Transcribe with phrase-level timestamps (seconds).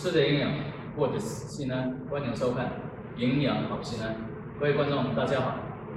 [0.00, 0.48] 吃的营养，
[0.94, 2.66] 过得心安，欢迎收看
[3.16, 4.14] 《营养好心安》。
[4.60, 5.48] 各位观众，大家好。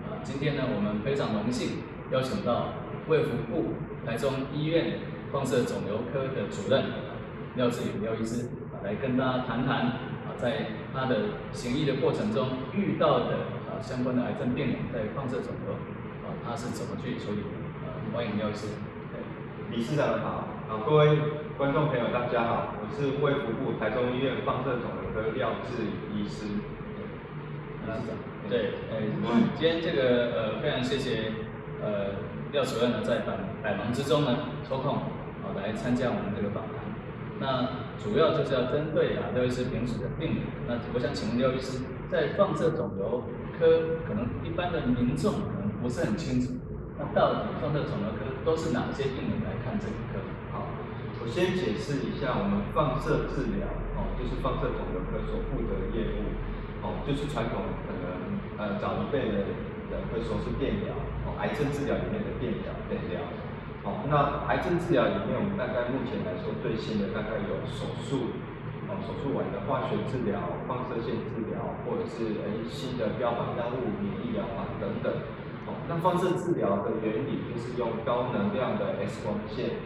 [0.09, 2.73] 啊，今天呢，我们非常荣幸邀请到
[3.07, 4.97] 卫福部台中医院
[5.31, 6.83] 放射肿瘤科的主任
[7.55, 9.85] 廖志宇廖医师啊，来跟大家谈谈
[10.25, 13.35] 啊，在他的行医的过程中遇到的
[13.69, 15.73] 啊相关的癌症病人在放射肿瘤
[16.25, 17.53] 啊，他是怎么去处理的？
[17.85, 18.65] 啊，欢迎廖医师。
[19.69, 20.40] 李市长好，
[20.71, 21.19] 啊，各位
[21.57, 26.47] 观众朋友大家好，我是卫福部台中医院放射肿瘤科廖志宇医师。
[28.49, 29.03] 对，呃，
[29.59, 31.33] 今天这个呃非常谢谢
[31.83, 32.15] 呃
[32.53, 34.95] 廖主任呢在百百忙之中呢抽空
[35.43, 36.79] 啊来参加我们这个访谈。
[37.41, 37.67] 那
[38.01, 43.27] 主要就是要针对啊廖医师平时的病人，那我想请问廖医师，在放射肿瘤
[43.59, 46.53] 科可能一般的民众可能不是很清楚，
[46.97, 50.20] 那到底放射肿瘤科都是哪些病人来看这个科？
[51.21, 56.33] 我先解释一下我们放射治疗哦，就是放射肿瘤科所负责的业务
[56.81, 59.45] 哦，就是传统可能呃早一辈的
[59.93, 60.97] 人会说是电疗
[61.29, 63.21] 哦，癌症治疗里面的电疗电疗。
[63.85, 68.33] 哦，那癌症治疗里面我们大概目前来说最新的大概有手术
[68.89, 75.13] 哦，手术完的化学治疗、放射线治疗，或者是诶新的标靶药物、免疫疗法等等。
[75.69, 79.77] 哦那放射治疗的原理就是用高能量的 X 光线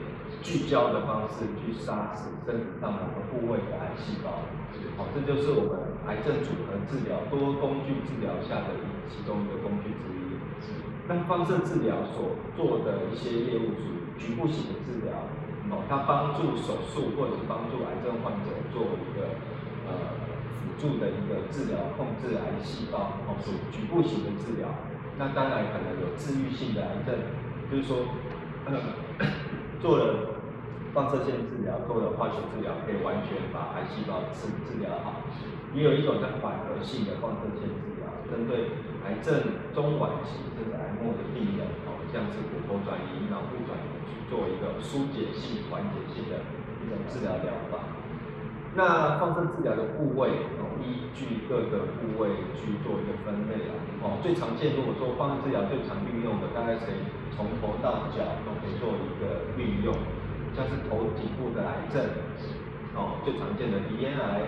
[0.45, 4.45] 聚焦的方式去杀死身体上某个部位的癌细胞。
[4.95, 8.77] 好，这就是我们癌症组合治疗多工具治疗下的
[9.09, 10.37] 其中一个工具之一。
[11.09, 15.17] 那放射治疗所做的一些业务属于局部型的治疗，
[15.73, 19.33] 哦，它帮助手术或者帮助癌症患者做一个
[19.89, 20.13] 呃
[20.61, 24.69] 辅助的一个治疗，控制癌细胞，哦，属于局部型的治疗。
[25.17, 27.17] 那当然可能有治愈性的癌症，
[27.69, 28.05] 就是说，
[29.81, 30.39] 做了
[30.93, 35.21] 放射线治疗，做了化学治疗，可以完全把癌细胞治治疗好。
[35.73, 38.71] 也有一种叫缓和性的放射线治疗，针对
[39.03, 46.39] 癌症中晚期甚至癌末的病人，哦，像是骨头转移、脑部转移，去做一个疏解性、缓解性的
[46.79, 48.04] 一种治疗疗法。
[48.75, 50.27] 那放射治疗的部位，
[50.59, 52.27] 哦，依据各个部位
[52.59, 53.73] 去做一个分类啊。
[54.03, 59.95] 哦，最常见如果说放射治疗最常运用的，大概可以从头到脚都可以做一个运用，
[60.51, 62.03] 像是头颈部的癌症，
[62.99, 64.43] 哦，最常见的鼻咽癌，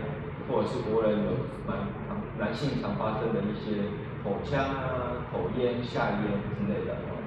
[0.52, 3.96] 或者是国人有蛮常男性常发生的一些
[4.28, 7.24] 口腔啊、口咽、下咽之类的，哦，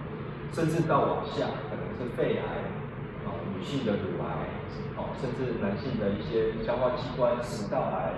[0.53, 2.45] 甚至到往下可能是肺癌，
[3.25, 4.20] 哦，女性的乳。
[5.21, 8.17] 甚至男性的一些消化器官食道癌，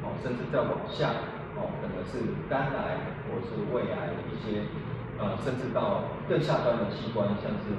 [0.00, 1.12] 哦，甚至再往下，
[1.52, 4.64] 哦，可能是肝癌或是胃癌一些，
[5.20, 7.76] 呃，甚至到更下端的器官，像是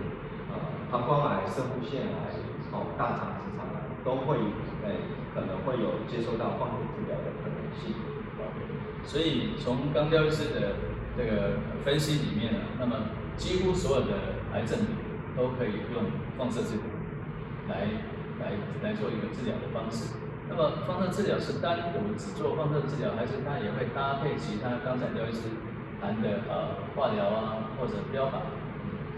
[0.53, 0.61] 呃
[0.91, 2.37] 膀胱癌、肾部腺癌，
[2.69, 4.37] 哦，大肠直肠癌，都会
[4.85, 7.97] 诶可能会有接受到放射治疗的可能性。
[9.03, 10.77] 所以从刚廖医师的
[11.17, 12.95] 这个分析里面呢，那么
[13.35, 14.13] 几乎所有的
[14.53, 14.77] 癌症
[15.35, 16.05] 都可以用
[16.37, 16.83] 放射治疗
[17.67, 17.87] 来。
[18.41, 20.17] 来来做一个治疗的方式。
[20.49, 25.47] 那么放射治疗是单独只做放射治疗，还是它也会搭配其他刚才廖医师
[26.01, 28.51] 谈的呃化疗啊或者标靶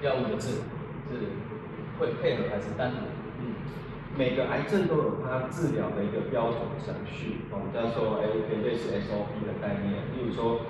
[0.05, 0.61] 药物的治
[1.09, 1.33] 是
[1.97, 2.97] 会配合还是单独？
[3.39, 3.55] 嗯，
[4.15, 10.05] 每个癌症都有它治疗的一个标准程序，我们叫做 A P 类似 SOP 的概念。
[10.13, 10.61] 例如说，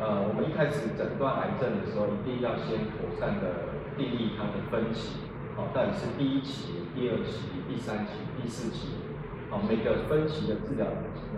[0.00, 5.27] 呃，我们一开始诊断癌症的时候，一定要先妥善的定义它的分期，
[5.58, 6.86] 好，到底是第一期。
[6.94, 8.98] 第二期、第三期、第四期，
[9.50, 10.86] 好，每个分期的治疗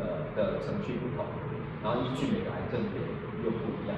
[0.00, 1.24] 呃的程序不同，
[1.84, 2.96] 然后依据每个癌症点
[3.44, 3.92] 又不一样，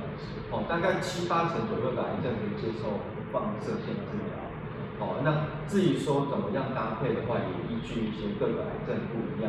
[0.50, 2.98] 哦，大概七八成左右的癌症可以接受
[3.30, 4.42] 放射线治疗，
[4.98, 9.46] 哦，那至于说怎么样搭配的话，也依据一些各个癌症不一样，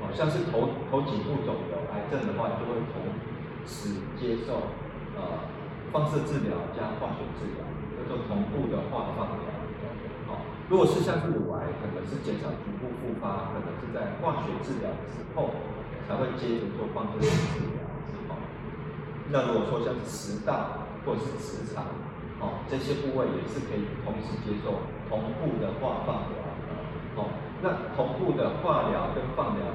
[0.00, 3.12] 哦，像是头头颈部肿瘤癌症的话，就会同
[3.68, 4.72] 时接受
[5.20, 5.52] 呃
[5.92, 7.60] 放射治疗加化学治疗，
[8.00, 9.51] 叫做同步的化放疗。
[10.72, 15.52] 如果是像是乳癌，可能是减少局部复发，可能是在化学治疗之后
[16.08, 17.84] 才会接着做放射性治疗。
[18.24, 18.40] 好，
[19.28, 21.84] 那如果说像是食道或者是直肠，
[22.40, 24.80] 哦，这些部位也是可以同时接受
[25.12, 26.40] 同步的化放疗。
[27.20, 27.28] 哦，
[27.60, 29.68] 那同步的化疗跟放疗，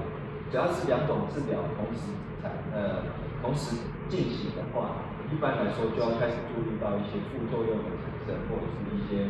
[0.50, 2.10] 只要是两种治疗同时
[2.42, 3.06] 产呃
[3.46, 3.78] 同时
[4.10, 4.98] 进行的话，
[5.30, 9.30] 一般来说就要开始注意到一些副作用的产生，或者是一些。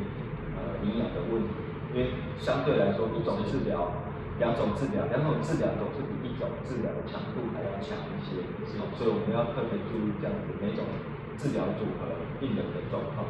[0.84, 1.54] 营养的问题，
[1.94, 4.04] 因为相对来说，一种治疗、
[4.40, 8.46] 两种治疗、两种治疗总是比一种治疗的强度还要强一些，
[8.98, 10.86] 所以我们要特别注意这样子每种
[11.38, 13.26] 治疗组合病人的状况。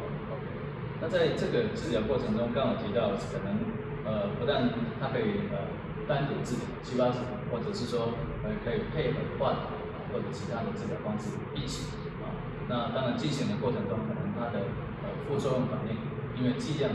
[1.00, 3.54] 那在这个治疗过程中，刚好提到可能
[4.02, 4.66] 呃，不但
[4.98, 5.70] 它可以呃
[6.10, 7.22] 单独治疗七八十，
[7.54, 12.34] 或者是说呃可以配合化疗啊或者其他的治疗方式一起啊。
[12.66, 14.66] 那当然进行的过程中，可能它的
[15.06, 15.94] 呃副作用反应，
[16.34, 16.90] 因为剂量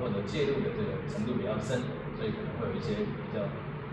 [0.00, 1.82] 或者介入的这个程度比较深，
[2.16, 3.44] 所以可能会有一些比较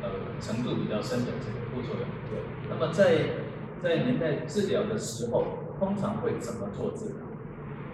[0.01, 2.05] 呃程度比较深的这个副作用。
[2.29, 2.39] 对。
[2.69, 3.39] 那么在
[3.83, 7.19] 在您在治疗的时候，通常会怎么做治疗？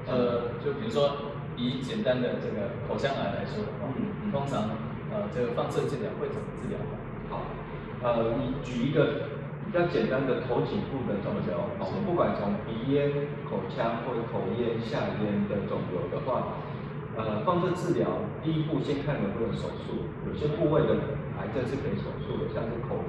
[0.08, 3.90] 呃，就比如说以简单的这个口腔癌来说的话，
[4.32, 4.70] 通常
[5.12, 6.78] 呃这个放射治疗会怎么治疗？
[7.30, 7.46] 好，
[8.02, 9.30] 呃，你举一个
[9.66, 16.58] 比较简单的头颈部的肿瘤，哦，不管从鼻咽、口腔或者口咽、下咽的肿瘤的话，
[17.18, 18.08] 呃，放射治疗
[18.44, 20.94] 第一步先看能不能手术，有些部位的
[21.40, 23.02] 癌症是可以手术的，像是口。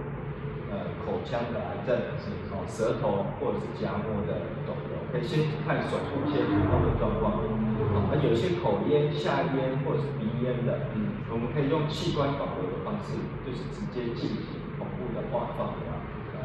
[0.70, 7.43] 呃，口腔的癌症是哦，舌头或者是颊膜的肿瘤，可以先看手术先普通的状况。
[7.91, 15.91] 啊，有些口咽、下咽或者是鼻咽的，嗯，我们可以用器官保留的方式，就是直接进行同步的化放疗，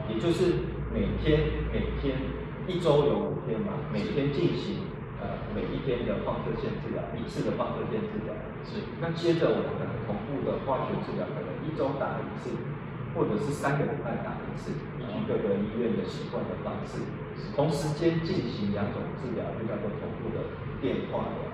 [0.09, 2.17] 也就是每天每天
[2.65, 4.89] 一周有五天嘛，每天进行
[5.55, 8.35] 每一天的放射线治疗，一次的放射线治疗。
[8.67, 12.51] 是，那接着我们可能同步的化学治疗，可能一周打一次。
[13.15, 16.99] 或者是三个礼拜打一次，依据各个医院的习惯的方式，
[17.55, 20.51] 同时间进行两种治疗，就叫做同步的
[20.83, 21.47] 电化疗。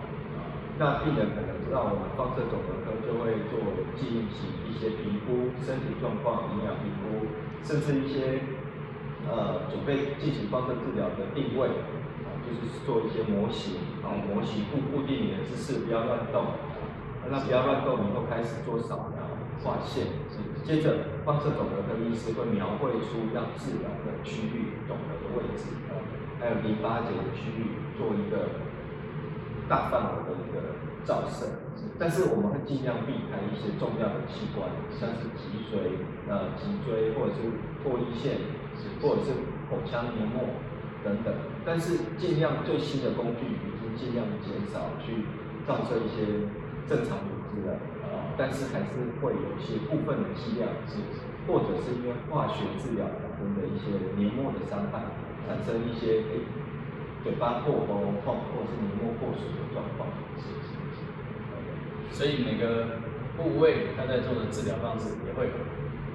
[0.82, 3.62] 那病人可能让我们放射肿瘤科就会做
[3.94, 7.30] 进行一些评估，身体状况、营养评估，
[7.62, 8.42] 甚至一些
[9.30, 11.70] 呃准备进行放射治疗的定位，
[12.60, 16.58] 就是做一些模型，然后，模型固固定你的姿势，不要乱动，
[17.30, 19.24] 那不要乱动以后开始做扫描、
[19.64, 20.08] 画线。
[20.64, 25.74] 接着，放射肿瘤的医师会描绘出要治疗的区域、肿瘤的位置，
[26.40, 28.62] 还有淋巴结的区域，做一个
[29.68, 31.46] 大范围的一个照射。
[31.98, 35.98] 但是我们会尽量避开一些重要的器官，像是脊髓、
[36.30, 37.50] 呃脊椎，或者是
[37.82, 38.38] 唾液腺，
[39.02, 39.34] 或者是
[39.70, 40.42] 口腔黏膜
[41.04, 41.34] 等等。
[41.66, 45.26] 但是尽量最新的工具已经尽量减少去
[45.68, 46.48] 照射一些
[46.88, 47.78] 正常组织的。
[48.38, 51.04] 但是还是会有一些部分的剂量是，
[51.46, 55.04] 或者是因为化学治疗产生的一些黏膜的伤害，
[55.46, 56.24] 产生一些
[57.24, 60.10] 嘴巴破喉咙痛或者是黏膜破损的状况。
[60.40, 61.00] 是是是。
[62.16, 63.04] 所以每个
[63.38, 65.52] 部位他在做的治疗方式也会有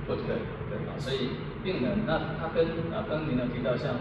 [0.08, 0.24] 不同。
[0.26, 0.40] 对
[0.72, 2.66] 对啊，所以病人那他跟
[2.96, 3.94] 啊刚您有提到像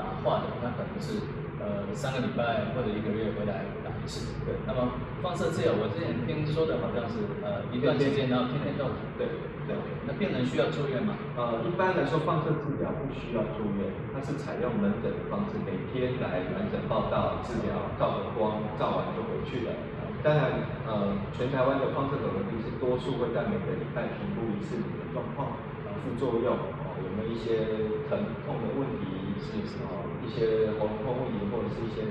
[0.00, 1.20] 打化疗，那可能是
[1.60, 3.68] 呃三个礼拜或者一个月回来。
[3.84, 4.56] 打一次，对。
[4.64, 8.88] 那么放射治疗，我之前听说的好像是，呃，一段时间然后天天都，
[9.20, 9.28] 对，
[9.68, 9.76] 对。
[10.08, 11.12] 那病人需要住院吗？
[11.36, 19.76] 呃，一般来说放射治疗不需要住院，它是采用门诊的方式，每天来门诊报道治疗，照个光，照完就回去了。
[20.24, 20.48] 当然，
[20.88, 25.56] 呃，全台湾的放射肿瘤病是多数会在每个礼拜评估一次你的状况，
[26.04, 26.56] 副作用，
[27.00, 27.64] 有没有一些
[28.08, 29.88] 疼痛的问题，是什么？
[30.20, 32.06] 一些喉咙痛问题，或者是一些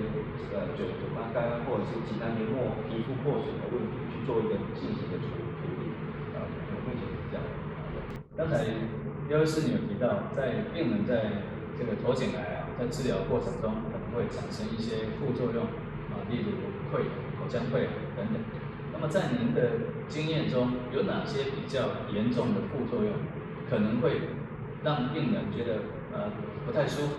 [0.51, 5.29] 呃嘴嘴巴干，或者是其他黏膜皮肤破损的问题，去做一个进行的处
[5.61, 5.93] 处理。
[6.35, 6.43] 啊，
[6.83, 7.43] 目前是这样。
[8.35, 8.65] 刚才
[9.29, 11.45] 药师你有提到，在病人在
[11.77, 15.63] 这个头颈癌啊，在治疗过程中可能会产生一些副作用
[16.11, 16.57] 啊，例如
[16.91, 17.03] 溃
[17.39, 17.87] 口腔溃
[18.17, 18.35] 等等。
[18.91, 23.13] 那么在您的经验中，有哪些比较严重的副作用，
[23.69, 24.19] 可能会
[24.83, 25.79] 让病人觉得
[26.13, 26.31] 呃
[26.65, 27.13] 不太舒服？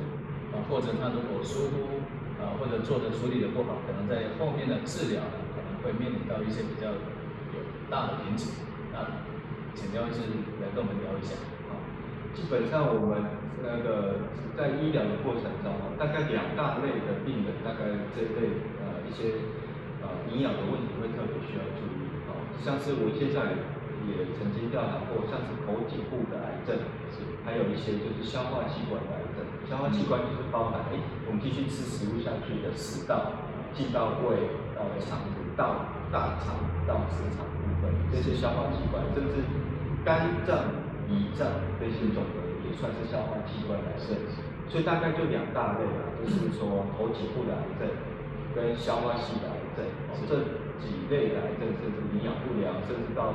[0.50, 2.02] 啊，或者他如果疏忽，
[2.42, 8.50] 啊，或者做的处理的不好，可能在后面的治疗呢，可能会面临到一些比较有大的瓶颈。
[8.90, 9.22] 啊，
[9.78, 10.26] 请廖医师
[10.58, 11.38] 来跟我们聊一下。
[11.70, 11.78] 啊，
[12.34, 13.22] 基本上我们
[13.62, 14.26] 那个
[14.58, 19.46] 在医疗的过程中啊，大概两大类的病人，大概这类呃一些
[20.02, 22.10] 呃营养的问题会特别需要注意。
[22.26, 23.54] 啊，像是我现在
[24.08, 26.76] 也曾经调查过，像是口颈部的癌症，
[27.12, 29.44] 是还有一些就是消化器官的癌症。
[29.68, 33.32] 消化器官就是包含，哎，我们继续吃食物下去的食道，
[33.74, 39.46] 进到胃，到了肠子，到大肠，到直肠部分，这些消化器官，甚至
[40.02, 40.58] 肝脏、
[41.06, 41.46] 胰脏
[41.78, 44.42] 这些肿瘤也算是消化器官来设置。
[44.66, 47.86] 所以大概就两大类啊，就是说头颈部的癌症
[48.54, 49.86] 跟消化系的癌症，
[50.26, 50.34] 这
[50.82, 53.34] 几类的癌症，甚至营养不良，甚至到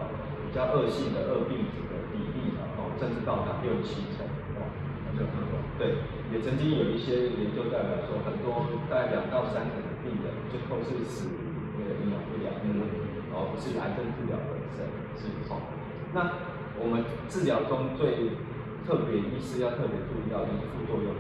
[0.56, 4.24] 较恶性的恶病子的比例呢，哦，甚至到达六七成，
[4.56, 4.72] 哦，
[5.04, 5.60] 那就很多。
[5.78, 6.00] 对。
[6.34, 11.38] 也曾经有一些研究代表说，很多大概两到三成的病人最后是死于
[11.78, 12.98] 那个营养不良的问题，
[13.30, 15.62] 而不是癌症治疗本身是好。
[16.18, 16.34] 那
[16.82, 18.34] 我们治疗中最
[18.88, 21.14] 特别医师要特别注意到就是副作用，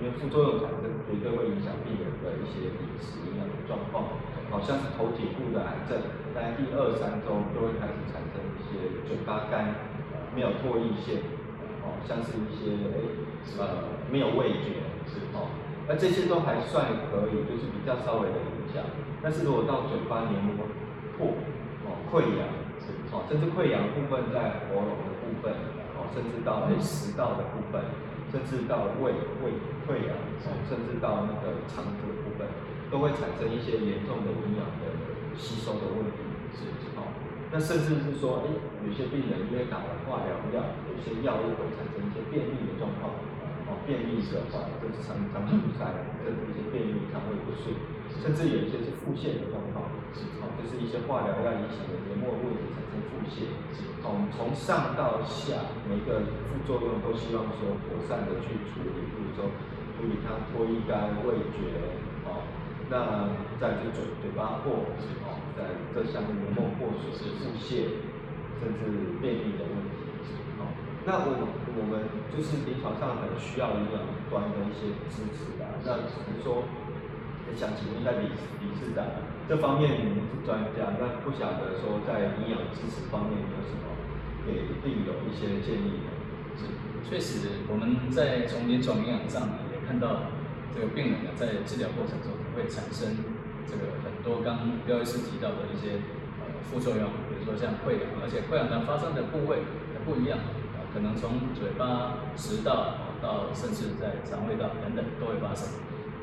[0.00, 4.18] 因为副作用产生绝对会影响病人的一些饮食营养的状况。
[4.50, 5.94] 好像是头颈部的癌症，
[6.34, 9.86] 在第二三周就会开始产生一些嘴巴干、
[10.34, 11.22] 没有唾液腺，
[11.86, 13.14] 哦，像是一些诶
[13.62, 15.54] 呃没有味觉，是哦，
[15.86, 18.82] 那这些都还算可以，就是比较稍微的影响。
[19.22, 20.66] 但是如果到嘴巴黏膜
[21.14, 21.30] 破，
[21.86, 22.50] 哦溃疡，
[22.82, 25.54] 是哦，甚至溃疡部分在喉咙的部分，
[25.94, 27.86] 哦，甚至到哎食道的部分，
[28.30, 29.10] 甚至到胃
[29.42, 29.50] 胃
[29.84, 30.14] 溃疡，
[30.68, 32.46] 甚至到那个肠子的部分，
[32.90, 34.94] 都会产生一些严重的营养的
[35.36, 36.22] 吸收的问题，
[36.54, 37.10] 是哦。
[37.50, 38.54] 那甚至是说，哎，
[38.86, 43.10] 有些病人因为打了化疗药，有些药物会产生一些便秘的状况，
[43.66, 45.90] 哦，便秘的话，就是常常出在
[46.22, 47.74] 甚至一些便秘、肠胃不顺，
[48.22, 49.90] 甚至有一些是腹泻的状况，
[50.40, 53.50] 好，就是一些化疗药影响的黏膜问题产生腹泻，
[54.02, 59.52] 好，我们，从上到下每个副作用都希望说妥善的去处理，比如说
[59.96, 61.76] 处理它脱衣干、味觉，
[62.24, 62.42] 哦，
[62.90, 64.84] 那再就嘴嘴巴破，
[65.26, 65.38] 哦。
[65.60, 68.00] 在这项黏膜破损、腹泻，
[68.62, 70.00] 甚至便秘的问题，
[70.56, 70.64] 好，
[71.04, 71.36] 那我
[71.76, 74.00] 我们就是临床上很需要营养
[74.30, 75.68] 端的一些支持的。
[75.84, 76.64] 那只能说，
[77.52, 78.32] 想请问一下李
[78.64, 79.04] 李市长，
[79.50, 83.82] 这方面您是专家，那不晓得说在营养支持方面有什么
[84.46, 86.10] 给病友一些建议呢？
[86.54, 86.70] 是，
[87.02, 90.30] 确实我们在从临床营养上也看到，
[90.72, 93.10] 这个病人呢在治疗过程中会产生。
[93.66, 95.98] 这个很多刚廖医师提到的一些
[96.38, 100.38] 呃副作用，比如说像溃疡，而且溃疡呢发生的部位还不一样，
[100.94, 105.66] 可能从嘴巴、食道到甚至在肠胃道等等都会发生。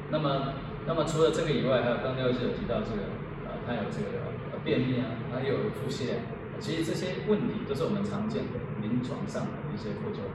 [0.09, 0.55] 那么，
[0.87, 3.11] 那么除了这个以外，还有刚廖医师有提到这个，
[3.43, 6.23] 呃，他有这个呃便秘啊，他有腹泻，
[6.63, 10.31] 其实这些问题都是我们常见的临床上的一些副作用。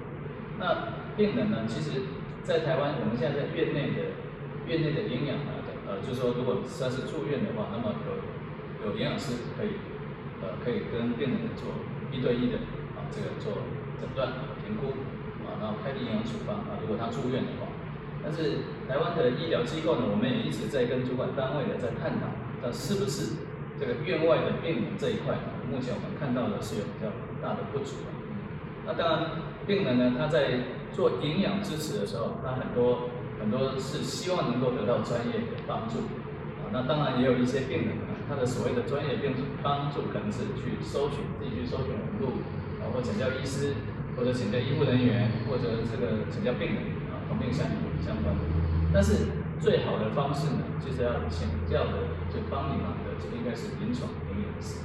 [0.61, 2.04] 那病人呢，其实，
[2.44, 4.12] 在台湾我们现在在院内的
[4.68, 5.64] 院内的营养呢。
[5.82, 9.75] 呃，就是说，如果算是住院的话，那么有有营养师可以，
[10.38, 11.75] 呃，可以跟病人做
[12.14, 12.56] 一对一的
[12.94, 13.66] 啊，这个做
[13.99, 14.30] 诊断、
[14.62, 14.94] 评估
[15.42, 16.78] 啊，然后开立营养处方啊。
[16.80, 17.66] 如果他住院的话，
[18.23, 22.31] 但是台湾的医疗机构呢，我们也一直在跟主管单位呢在探讨，
[22.62, 23.37] 那是不是
[23.79, 25.35] 这个院外的病人这一块，
[25.71, 27.11] 目前我们看到的是有比较
[27.43, 27.97] 大的不足。
[28.87, 29.31] 那当然，
[29.67, 30.61] 病人呢，他在
[30.93, 33.11] 做营养支持的时候，他很多。
[33.41, 35.99] 很多是希望能够得到专业的帮助，
[36.62, 42.38] 啊，那当然也有一些病人呢，他的所谓的专业病帮助可能是去搜寻，自己去搜寻网络，
[42.79, 43.75] 啊，或请教医师，
[44.14, 46.91] 或者请教医护人员，或者这个请教病人，
[47.32, 47.66] 啊，同病相
[48.04, 48.40] 相关的。
[48.92, 49.26] 但是
[49.60, 51.92] 最好的方式呢，就是要请教的，
[52.28, 54.80] 就帮你忙的，就应该是临床营养师。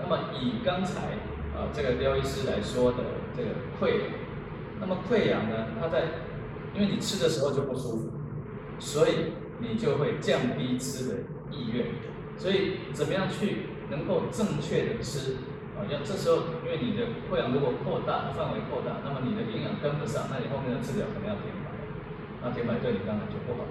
[0.00, 1.14] 那么以刚才
[1.54, 2.98] 啊这个廖医师来说的
[3.36, 4.10] 这个溃疡，
[4.80, 6.04] 那么溃疡呢，它在
[6.74, 8.10] 因为你吃的时候就不舒服，
[8.80, 11.14] 所以你就会降低吃的
[11.50, 11.86] 意愿。
[12.36, 15.36] 所以怎么样去能够正确的吃
[15.76, 15.84] 啊？
[15.90, 21.70] 要这时候，因为你的溃疡如果扩大范围扩大，那么你的营养跟不上，那你后面的治疗可能要填白，
[22.42, 23.66] 那填白对你当然就不好。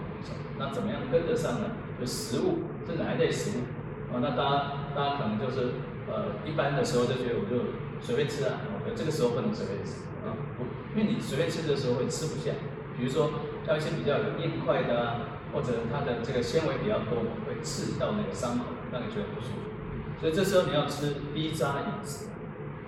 [0.60, 1.76] 那怎么样跟得上呢？
[2.00, 3.68] 就食物是哪一类食物
[4.14, 4.22] 啊？
[4.22, 4.56] 那大家
[4.96, 12.52] 大家可能就是呃一般的时候就觉得我就随便吃啊，我这个时候不能随便吃啊，不，因为你随便吃的时候会吃不下。
[12.96, 13.32] 比如说，
[13.68, 19.73] 要一些比较硬块的啊，或者它的这个纤维比较多，会刺到那个伤口，让你觉得不舒服。
[20.20, 22.28] 所以这时候你要吃低渣饮食。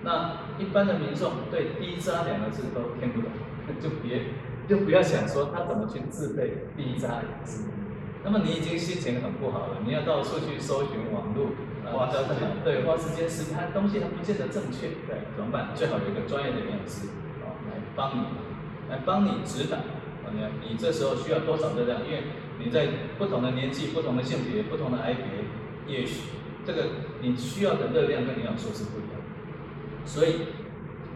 [0.02, 3.30] 那一般的民众对低渣两个字都听不懂，
[3.80, 4.22] 就别
[4.68, 7.64] 就不要想说他怎么去自备低渣饮食。
[8.24, 11.50] 那么你已经心情很不好了，你要到处去搜寻网络，
[11.92, 15.70] 花时间，对，花时间是它东西它不见得正确，对，怎么办？
[15.74, 17.06] 最好有一个专业的营养师
[17.42, 18.22] 哦来帮你，
[18.90, 19.78] 来帮你指导。
[20.32, 22.04] 你你这时候需要多少热量？
[22.04, 22.24] 因为
[22.58, 25.44] 你在不同的年纪、不同的性别、不同的癌别，
[25.86, 26.30] 也许
[26.66, 26.90] 这个
[27.22, 29.20] 你需要的热量跟营养素是不一样。
[30.04, 30.52] 所以，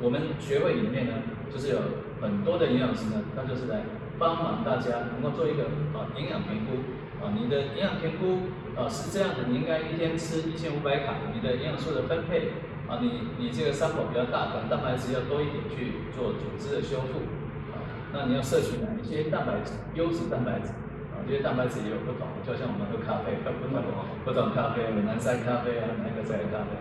[0.01, 1.13] 我们学会里面呢，
[1.53, 1.79] 就是有
[2.21, 3.83] 很多的营养师呢，他就是来
[4.19, 5.65] 帮忙大家能够做一个
[5.95, 6.79] 啊营养评估
[7.25, 7.35] 啊。
[7.35, 12.53] 你的营养评估啊是这样的，你应该一天吃一千五百卡，你的营养素的分配
[12.89, 17.23] 啊，你你这个伤口比较大，可能蛋白质要多一点去做组织的修复
[17.71, 17.79] 啊。
[18.13, 19.75] 那你要摄取哪一些蛋白质？
[19.95, 20.75] 优质蛋白质
[21.27, 23.83] 因为蛋白质也有不同，就像我们喝咖啡，喝不同
[24.25, 26.75] 不同咖啡，南山咖啡啊，哪个在咖啡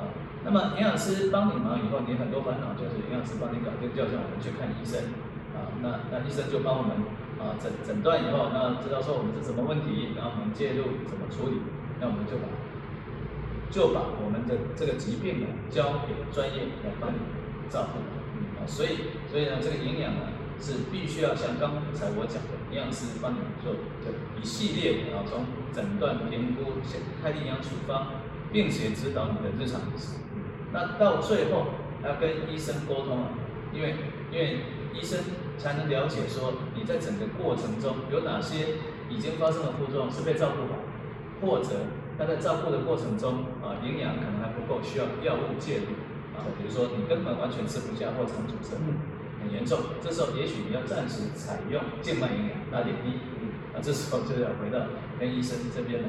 [0.00, 0.10] 啊？
[0.42, 5.14] 那么营养师帮你忙以后，你很多烦恼就是营养师帮你搞定，就像我们去看医生
[5.54, 6.98] 啊，那那医生就帮我们
[7.38, 11.62] 啊诊诊断以后，那知道说我们是什么问题，然后我们介入怎么处理，
[12.00, 12.50] 那我们就把
[13.70, 17.22] 就把我们的这个疾病呢交给专业来帮你
[17.70, 18.02] 照顾
[18.58, 20.41] 啊，所以所以呢这个营养呢。
[20.62, 26.78] 是必须要像刚才我讲的营养师帮你做这一系列啊，从诊断、评估、
[27.20, 30.22] 开立营养处方，并且指导你的日常饮食。
[30.72, 33.34] 那到最后，要跟医生沟通啊，
[33.74, 33.96] 因为
[34.30, 34.60] 因为
[34.94, 35.18] 医生
[35.58, 38.78] 才能了解说你在整个过程中有哪些
[39.10, 40.78] 已经发生的副作用是被照顾好，
[41.42, 45.98] 或者他在照顾的过程中啊营养可能还不够，需要药物介入
[46.38, 48.76] 啊，比如说你根本完全吃不下或肠阻塞
[49.42, 53.18] 很严重，这时候也许你要暂时采用静脉营养打点滴，
[53.74, 54.86] 那这时候就要回到
[55.18, 56.08] 跟医生这边了，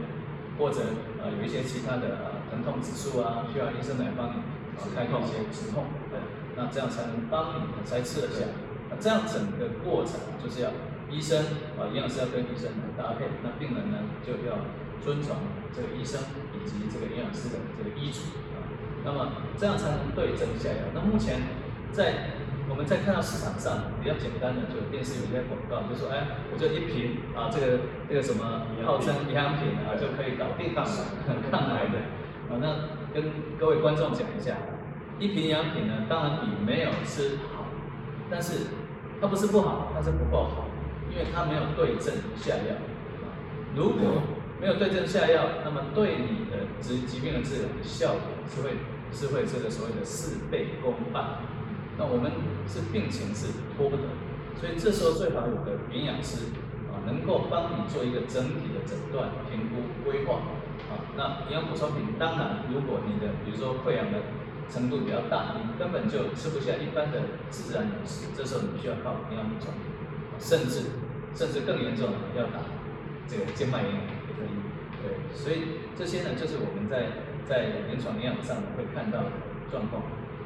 [0.58, 0.82] 或者
[1.22, 4.40] 呃有一些其他的疼痛指数啊，需要医生来帮你
[4.78, 5.86] 啊开一些止痛，
[6.56, 8.46] 那这样才能帮你才吃得下。
[8.90, 10.70] 那这样整个过程就是要
[11.10, 11.42] 医生
[11.78, 14.62] 啊营养师要跟医生来搭配，那病人呢就要
[15.04, 15.36] 遵从
[15.76, 16.22] 这个医生
[16.54, 18.22] 以及这个营养师的这个医嘱
[18.54, 18.70] 啊，
[19.04, 20.94] 那么这样才能对症下药。
[20.94, 21.42] 那目前
[21.92, 22.38] 在
[22.70, 27.80] 我们在看到市场上比较简单的，就电视有些广告，就说哎，我就一瓶啊，这个
[28.10, 30.84] 这个什么号称营养品啊，就可以搞定抗
[31.52, 32.00] 抗癌的
[32.50, 32.58] 啊。
[32.60, 34.56] 那跟各位观众讲一下，
[35.20, 37.66] 一瓶营养品呢，当然比没有吃好，
[38.32, 38.68] 但是
[39.22, 40.66] 它不是不好，它是不够好，
[41.12, 42.80] 因为它没有对症下药。
[43.76, 44.22] 如果
[44.62, 48.70] 没有对症下药，那么对你的疾疾病的治疗的效果是会
[49.12, 51.40] 是会这个所谓的事倍功半。
[51.98, 52.32] 那我们
[52.68, 54.10] 是病情是拖不得，
[54.58, 56.50] 所以这时候最好有个营养师
[56.90, 60.42] 啊，能够帮你做一个整体的诊断、评估、规划
[60.90, 61.06] 啊。
[61.16, 64.26] 那营养补充品，当然如果你的比如说溃疡的
[64.70, 69.70] 程度比较大，你根本就吃不下一般的自然饮食，这时候你需要靠营养补充，
[70.40, 70.98] 甚至
[71.36, 72.66] 甚至更严重要打
[73.30, 74.54] 这个静脉营养也可以。
[74.98, 79.30] 对，所以这些呢，就是我们在在临床营养上会看到的
[79.70, 80.02] 状况。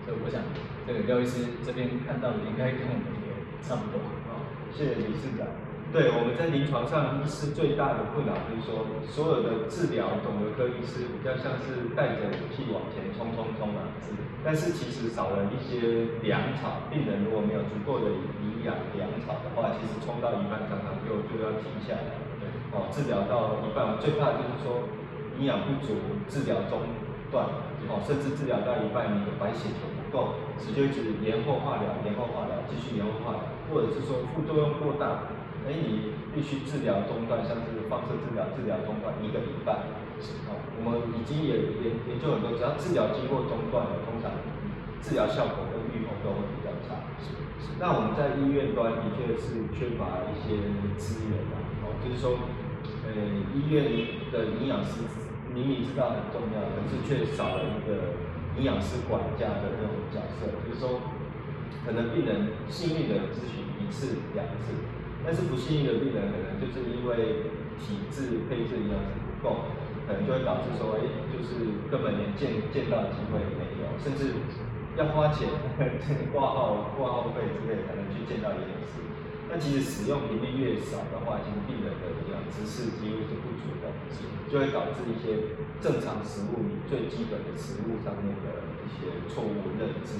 [0.07, 0.39] 所以我想，
[0.87, 3.99] 对廖医师这边看到的应该跟我们也差不多。
[4.31, 4.39] 好，
[4.71, 5.43] 谢谢理事长。
[5.91, 14.15] 对，我们在临床上，医师最大的困扰就是说，所有的治疗，肿瘤科医师比较像是带着武器往前冲冲冲啊，是。
[14.43, 18.07] 但是其实少了一些粮草，病人如果没有足够的
[18.39, 22.15] 营养粮草的话，其实冲到一半常常就就要停下来。
[22.39, 22.47] 对。
[22.71, 24.87] 哦，治疗到一半，最怕就是说
[25.39, 25.95] 营养不足，
[26.27, 26.79] 治疗中
[27.31, 27.43] 断，
[27.87, 29.87] 哦，甚至治疗到一半，你的白血球。
[30.11, 35.29] 够，直接指延后化疗，延后化疗，继续延后化疗，或者是说副作用过大，
[35.67, 39.87] 哎，你必须治疗中断，像是放射治疗，治疗中断一个礼拜。
[40.49, 44.33] 哦，我们已经也研研究很多，只要治疗经过中断的，通常
[45.01, 47.05] 治疗效果跟预后都会比较差。
[47.21, 47.77] 是是。
[47.77, 50.57] 那我们在医院端的确是缺乏一些
[50.97, 52.33] 资源啊，哦，就是说，
[53.05, 53.13] 呃，
[53.53, 53.85] 医院
[54.33, 55.05] 的营养师
[55.53, 58.26] 明明知道很重要，可是却少了一个。
[58.57, 60.99] 营养师管家的那种角色，就是说，
[61.85, 64.73] 可能病人幸运的咨询一次两次，
[65.23, 69.69] 但是不幸运的病人可能就是因为体质配置营养师不够，
[70.09, 74.33] 可能就会导致说，哎，就是根本连见见到的机会没有，甚至
[74.97, 75.47] 要花钱
[76.33, 79.05] 挂号挂号费之类才能去见到营养师。
[79.47, 83.93] 那其实使用频率越少的话，其实病人的营养知识几乎是不足的，
[84.47, 90.17] 就会导致一些正常食物你最基本的食物上面的一些错误认知，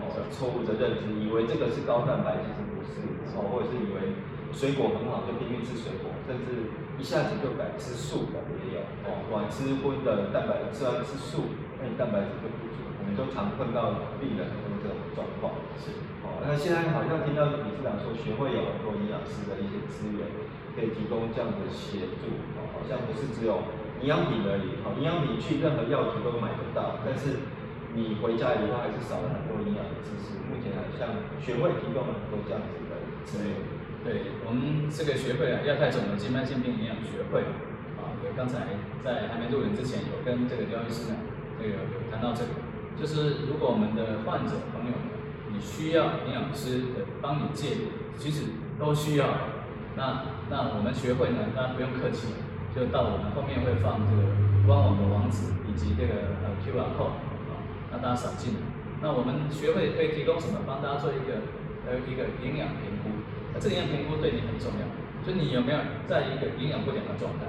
[0.00, 3.04] 哦，错误的认知，以为这个是高蛋白，其实不是，
[3.36, 4.16] 哦，或者是以为
[4.50, 15.92] 水果很好就拼命吃水果，甚至一下子就改吃素的也有，哦，晚吃荤的蛋白吃完吃素，那你蛋白质就不足，我们都常碰到病人有这种状况，是。
[16.24, 20.24] 哦那现在好像听到理事长说，学会有很多营养师的一些资源，
[20.74, 22.40] 可以提供这样的协助，
[22.72, 23.62] 好像不是只有
[24.00, 27.42] 营养品而已，好，营养品去任何药局都买得到，但是
[27.94, 30.38] 你回家以后还是少了很多营养的知识。
[30.46, 33.54] 目前好像学会提供了很多这样子的资源。
[34.02, 37.42] 对，我们这个学会啊，亚太肿瘤静脉性病营养学会，
[38.00, 41.20] 啊，刚才在还没录影之前，有跟这个廖医师呢，
[41.58, 42.54] 这个有谈到这个，
[42.98, 44.96] 就是如果我们的患者朋友。
[45.52, 47.80] 你需要营养师的帮你介入，
[48.16, 48.44] 其实
[48.78, 49.26] 都需要。
[49.96, 52.34] 那那我们学会呢，大家不用客气，
[52.74, 54.34] 就到我们后面会放这个
[54.66, 57.62] 官网的网址以及这个呃 QR code 啊，
[57.94, 58.60] 让大家扫进来。
[59.00, 60.66] 那我们学会可以提供什么？
[60.66, 61.46] 帮大家做一个
[61.86, 63.14] 呃一个营养评估。
[63.54, 64.84] 那这个营养评估对你很重要，
[65.22, 65.78] 就你有没有
[66.10, 67.46] 在一个营养不良的状态？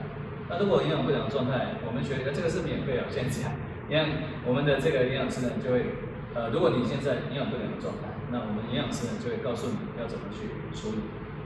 [0.48, 3.52] 那如果营养不良状态，我们学这个是免费啊，先讲。
[3.90, 4.06] 你看
[4.46, 6.06] 我们的这个营养师呢，就会。
[6.34, 11.04] 呃，如果你现在营养不良的状态，那我们营养师呢就会告诉你要怎么去处理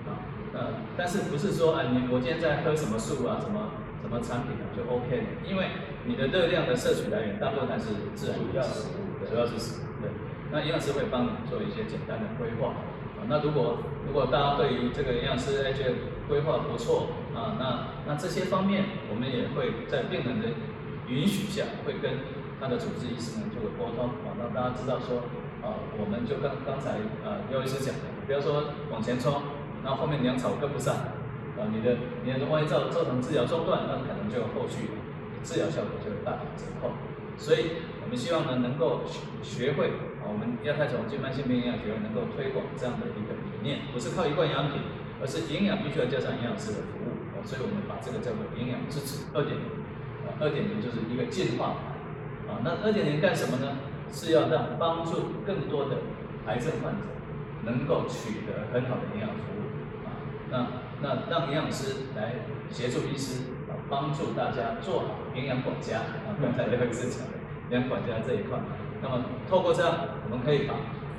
[0.07, 0.23] 啊。
[0.53, 5.27] 呃，但是不是说啊，你我今天在喝什么素啊，什么什么产品啊就 OK 了？
[5.43, 5.67] 因为
[6.05, 10.01] 你的热量的摄取来源大部分还是自然食物，主要是食物。
[10.01, 10.09] 对，
[10.51, 12.69] 那营养师会帮你做一些简单的规划
[13.19, 13.27] 啊。
[13.27, 15.91] 那如果如果大家对于这个营养师哎觉得
[16.29, 20.47] 规划不错啊，那那这些方面我们也会在病人的
[21.09, 22.43] 允许下会跟。
[22.57, 25.27] 他的主治医师呢做个沟通，啊，让大家知道说，
[25.61, 26.91] 啊，我们就刚刚才
[27.21, 29.43] 呃廖医师讲的，不要说往前冲，
[29.85, 30.95] 然后后面粮草跟不上，
[31.55, 31.95] 啊，你的
[32.25, 34.89] 你的万一造造成治疗中断，那可能就后续
[35.43, 36.97] 治疗效果就大打折扣。
[37.37, 39.21] 所以我们希望呢，能够学
[39.69, 44.81] 学会啊，我们亚太总经慢性病营养学会能够推广这样的一个理念，不是靠一罐营养品，
[45.21, 47.13] 而是营养必须要加上营养师的服务。
[47.37, 49.85] 哦，所以我们把这个叫做营养支持二点零。
[50.25, 51.93] 啊，二点零就是一个进化。
[52.49, 53.77] 啊，那二点零干什么呢？
[54.11, 55.97] 是要让帮助更多的
[56.47, 57.01] 癌症患者
[57.65, 59.54] 能够取得很好的营养服务。
[60.51, 60.67] 啊，
[61.01, 62.35] 那那让营养师来
[62.69, 65.05] 协助医师啊，帮助大家做好
[65.35, 65.99] 营养管家。
[66.25, 67.37] 啊，刚才刘医师讲的
[67.69, 68.59] 营养管家这一块。
[69.01, 69.93] 那么透过这样，
[70.25, 70.75] 我们可以把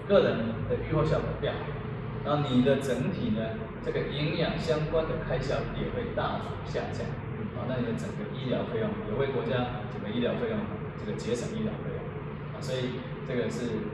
[0.09, 1.61] 个人的预后效果变好，
[2.25, 7.07] 然后你的整体呢，这个营养相关的开销也会大幅下降。
[7.57, 10.59] 啊，那你的整个医疗费用也为国家整个医疗费用
[10.99, 12.01] 这个节省医疗费用，
[12.53, 13.87] 啊，所以这个是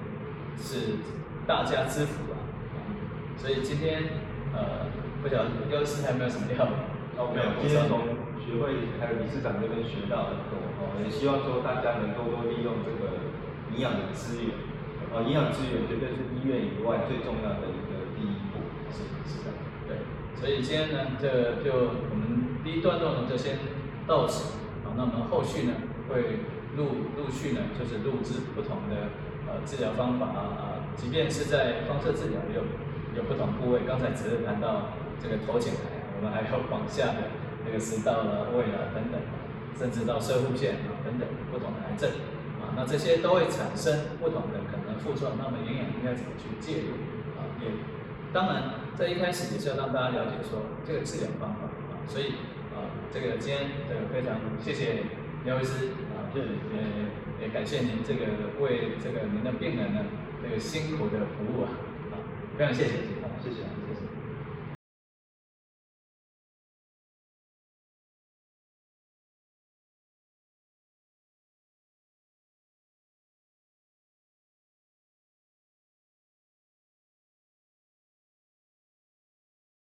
[0.56, 0.98] 是
[1.46, 2.38] 大家之福啊。
[3.36, 4.02] 所以今天
[4.54, 4.86] 呃，
[5.22, 6.66] 不晓得刘师还没有什么要？
[7.14, 8.02] 哦，没有，今天从
[8.42, 13.30] 学会还有理事长这边学到很多哦，也希望说大家能多多利用这个
[13.70, 14.50] 营养的资源，
[15.14, 19.54] 哦，营养资源绝对是医院以外最重要的一个第一步，是是的，
[19.86, 20.02] 对。
[20.34, 23.60] 所以今天呢，这就我们第一段落呢就先
[24.08, 24.98] 到此啊。
[24.98, 25.76] 那我们后续呢
[26.08, 26.42] 会
[26.74, 29.14] 陆陆续呢就是录制不同的
[29.46, 32.64] 呃治疗方法啊，即便是在放射治疗有
[33.14, 33.86] 有不同部位。
[33.86, 37.34] 刚才只是谈到这个头颈癌，我们还有往下的
[37.66, 39.18] 那个食道了、胃了等等，
[39.76, 42.08] 甚至到射护腺啊等等不同的癌症
[42.62, 42.72] 啊。
[42.76, 46.94] 那这些都会产生不同的可能副作用，那么营养应该怎么去介入
[47.36, 47.44] 啊？
[47.60, 47.66] 也
[48.32, 48.80] 当然。
[48.94, 52.36] 在一开始也是要让大家了解说这个治疗方法啊，所以
[52.76, 55.04] 啊，这个今天这个非常谢谢
[55.46, 58.26] 廖医师啊，也也感谢您这个
[58.60, 60.04] 为这个您的病人呢
[60.42, 61.72] 这个辛苦的服务啊，
[62.12, 62.20] 啊，
[62.58, 63.81] 非常谢谢，谢谢，谢谢。